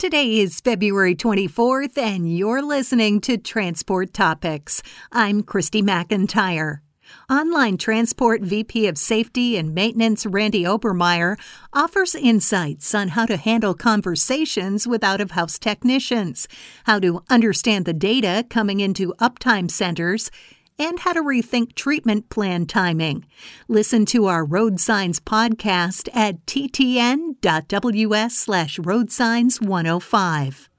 Today 0.00 0.38
is 0.38 0.62
February 0.62 1.14
24th, 1.14 1.98
and 1.98 2.34
you're 2.34 2.62
listening 2.62 3.20
to 3.20 3.36
Transport 3.36 4.14
Topics. 4.14 4.82
I'm 5.12 5.42
Christy 5.42 5.82
McIntyre. 5.82 6.78
Online 7.28 7.76
Transport 7.76 8.40
VP 8.40 8.86
of 8.86 8.96
Safety 8.96 9.58
and 9.58 9.74
Maintenance 9.74 10.24
Randy 10.24 10.62
Obermeyer 10.62 11.38
offers 11.74 12.14
insights 12.14 12.94
on 12.94 13.08
how 13.08 13.26
to 13.26 13.36
handle 13.36 13.74
conversations 13.74 14.86
with 14.86 15.04
out 15.04 15.20
of 15.20 15.32
house 15.32 15.58
technicians, 15.58 16.48
how 16.84 16.98
to 16.98 17.22
understand 17.28 17.84
the 17.84 17.92
data 17.92 18.46
coming 18.48 18.80
into 18.80 19.12
uptime 19.20 19.70
centers, 19.70 20.30
and 20.80 20.98
how 21.00 21.12
to 21.12 21.22
rethink 21.22 21.74
treatment 21.74 22.30
plan 22.30 22.66
timing. 22.66 23.26
Listen 23.68 24.06
to 24.06 24.26
our 24.26 24.44
Road 24.44 24.80
Signs 24.80 25.20
podcast 25.20 26.08
at 26.14 26.44
ttn.ws 26.46 28.36
slash 28.36 28.78
roadsigns 28.78 29.60
105. 29.60 30.70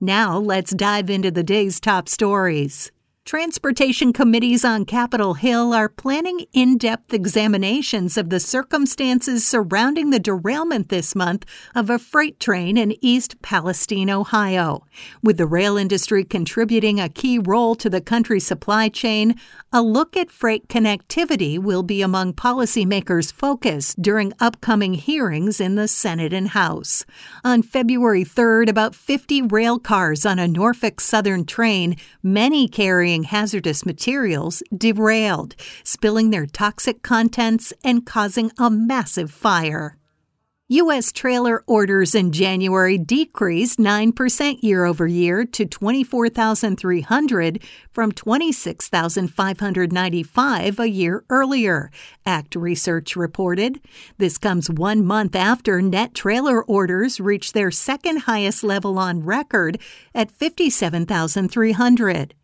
Now 0.00 0.36
let's 0.38 0.74
dive 0.74 1.08
into 1.08 1.30
the 1.30 1.42
day's 1.42 1.80
top 1.80 2.08
stories. 2.08 2.92
Transportation 3.24 4.12
committees 4.12 4.64
on 4.64 4.84
Capitol 4.84 5.34
Hill 5.34 5.72
are 5.72 5.88
planning 5.88 6.44
in 6.52 6.76
depth 6.76 7.14
examinations 7.14 8.18
of 8.18 8.30
the 8.30 8.40
circumstances 8.40 9.46
surrounding 9.46 10.10
the 10.10 10.18
derailment 10.18 10.88
this 10.88 11.14
month 11.14 11.46
of 11.72 11.88
a 11.88 12.00
freight 12.00 12.40
train 12.40 12.76
in 12.76 12.96
East 13.00 13.40
Palestine, 13.40 14.10
Ohio. 14.10 14.84
With 15.22 15.38
the 15.38 15.46
rail 15.46 15.76
industry 15.76 16.24
contributing 16.24 16.98
a 16.98 17.08
key 17.08 17.38
role 17.38 17.76
to 17.76 17.88
the 17.88 18.00
country's 18.00 18.44
supply 18.44 18.88
chain, 18.88 19.36
a 19.72 19.80
look 19.80 20.16
at 20.16 20.30
freight 20.30 20.66
connectivity 20.68 21.60
will 21.60 21.84
be 21.84 22.02
among 22.02 22.34
policymakers' 22.34 23.32
focus 23.32 23.94
during 23.94 24.32
upcoming 24.40 24.94
hearings 24.94 25.60
in 25.60 25.76
the 25.76 25.86
Senate 25.86 26.32
and 26.32 26.48
House. 26.48 27.06
On 27.44 27.62
February 27.62 28.24
3rd, 28.24 28.68
about 28.68 28.96
50 28.96 29.42
rail 29.42 29.78
cars 29.78 30.26
on 30.26 30.40
a 30.40 30.48
Norfolk 30.48 31.00
Southern 31.00 31.46
train, 31.46 31.96
many 32.22 32.66
carrying 32.66 33.11
carrying 33.12 33.24
hazardous 33.24 33.84
materials 33.84 34.62
derailed, 34.74 35.54
spilling 35.84 36.30
their 36.30 36.46
toxic 36.46 37.02
contents 37.02 37.70
and 37.84 38.06
causing 38.06 38.50
a 38.58 38.70
massive 38.70 39.30
fire. 39.30 39.98
U.S. 40.68 41.10
trailer 41.12 41.62
orders 41.66 42.14
in 42.14 42.32
January 42.32 42.96
decreased 42.96 43.78
9% 43.78 44.62
year 44.62 44.86
over 44.86 45.06
year 45.06 45.44
to 45.44 45.66
24,300 45.66 47.62
from 47.90 48.12
26,595 48.12 50.78
a 50.78 50.88
year 50.88 51.22
earlier, 51.28 51.90
ACT 52.24 52.56
Research 52.56 53.14
reported. 53.14 53.78
This 54.16 54.38
comes 54.38 54.70
one 54.70 55.04
month 55.04 55.36
after 55.36 55.82
net 55.82 56.14
trailer 56.14 56.62
orders 56.62 57.20
reached 57.20 57.52
their 57.52 57.70
second 57.70 58.20
highest 58.20 58.64
level 58.64 58.98
on 58.98 59.22
record 59.22 59.78
at 60.14 60.30
57,300. 60.30 62.34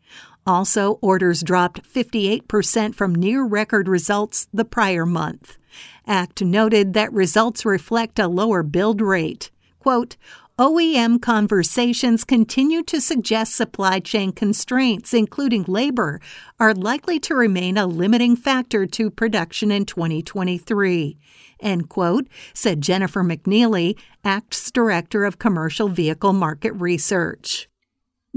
Also, 0.49 0.93
orders 1.03 1.43
dropped 1.43 1.83
58% 1.83 2.95
from 2.95 3.15
near 3.15 3.45
record 3.45 3.87
results 3.87 4.49
the 4.51 4.65
prior 4.65 5.05
month. 5.05 5.59
ACT 6.07 6.41
noted 6.41 6.95
that 6.95 7.13
results 7.13 7.67
reflect 7.67 8.19
a 8.19 8.29
lower 8.29 8.63
build 8.63 9.03
rate. 9.03 9.51
Quote, 9.79 10.17
OEM 10.59 11.21
conversations 11.21 12.25
continue 12.25 12.83
to 12.85 12.99
suggest 12.99 13.57
supply 13.57 14.01
chain 14.01 14.33
constraints, 14.33 15.13
including 15.13 15.65
labor, 15.69 16.19
are 16.59 16.73
likely 16.73 17.21
to 17.21 17.35
remain 17.35 17.77
a 17.77 17.87
limiting 17.87 18.35
factor 18.35 18.87
to 18.87 19.11
production 19.11 19.71
in 19.71 19.85
2023. 19.85 21.19
End 21.61 21.91
quote, 21.91 22.27
said 22.55 22.81
Jennifer 22.81 23.23
McNeely, 23.23 23.99
ACT's 24.25 24.71
Director 24.71 25.27
of 25.27 25.39
Commercial 25.39 25.89
Vehicle 25.89 26.33
Market 26.33 26.73
Research. 26.73 27.69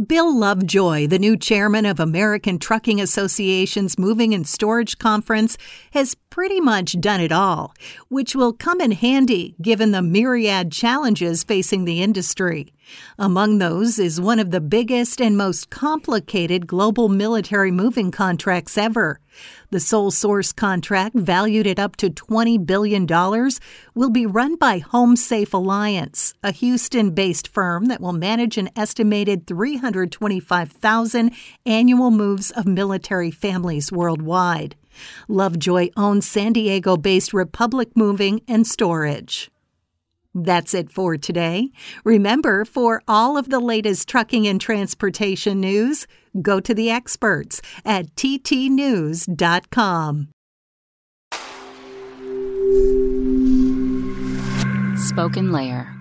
Bill 0.08 0.34
Lovejoy, 0.34 1.08
the 1.08 1.20
new 1.20 1.36
chairman 1.36 1.86
of 1.86 2.00
American 2.00 2.60
Trucking 2.60 3.02
Association's 3.02 4.00
Moving 4.00 4.34
and 4.34 4.48
Storage 4.48 4.98
Conference, 4.98 5.58
has 5.92 6.16
pretty 6.30 6.62
much 6.62 7.02
done 7.02 7.20
it 7.20 7.34
all, 7.34 7.74
which 8.08 8.34
will 8.34 8.54
come 8.54 8.80
in 8.80 8.92
handy 8.92 9.54
given 9.62 9.92
the 9.92 10.02
myriad 10.02 10.72
challenges 10.72 11.44
facing 11.44 11.84
the 11.84 12.02
industry. 12.02 12.74
Among 13.18 13.60
those 13.60 14.00
is 14.00 14.20
one 14.20 14.40
of 14.40 14.52
the 14.52 14.62
biggest 14.62 15.22
and 15.22 15.38
most 15.38 15.70
complicated 15.70 16.68
global 16.68 17.10
military 17.10 17.72
moving 17.72 18.12
contracts 18.12 18.78
ever. 18.78 19.20
The 19.70 19.80
sole 19.80 20.12
source 20.12 20.52
contract, 20.52 21.16
valued 21.16 21.68
at 21.68 21.80
up 21.80 21.96
to 21.98 22.10
$20 22.10 22.66
billion, 22.66 23.06
will 23.96 24.10
be 24.10 24.26
run 24.26 24.56
by 24.56 24.80
Home 24.80 25.16
Safe 25.16 25.54
Alliance, 25.54 26.34
a 26.44 26.52
Houston 26.52 27.12
based 27.12 27.48
firm 27.48 27.86
that 27.86 28.02
will 28.02 28.14
manage 28.14 28.58
an 28.58 28.70
estimated 28.76 29.48
325,000 29.48 31.32
annual 31.66 32.12
moves 32.12 32.52
of 32.52 32.66
military 32.66 33.32
families 33.32 33.92
worldwide. 33.92 34.76
Lovejoy 35.28 35.90
owns 35.96 36.28
San 36.28 36.54
Diego 36.54 36.98
based 36.98 37.34
Republic 37.34 37.90
Moving 37.96 38.42
and 38.48 38.68
Storage. 38.68 39.50
That's 40.34 40.74
it 40.74 40.92
for 40.92 41.18
today. 41.18 41.72
Remember, 42.04 42.66
for 42.66 43.02
all 43.08 43.38
of 43.38 43.50
the 43.50 43.60
latest 43.60 44.08
trucking 44.08 44.48
and 44.48 44.62
transportation 44.62 45.60
news, 45.60 46.08
go 46.42 46.60
to 46.60 46.74
the 46.74 46.90
experts 46.90 47.62
at 47.84 48.16
ttnews.com. 48.16 49.28
Spoken 54.98 55.52
Layer. 55.52 56.01